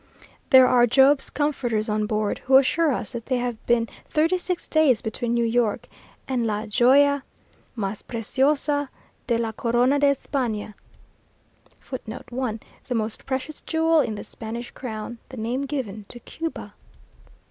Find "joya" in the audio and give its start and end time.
6.65-7.23